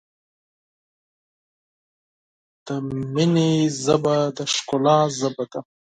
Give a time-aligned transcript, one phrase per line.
[2.65, 5.59] د محبت ژبه د ښکلا ژبه ده.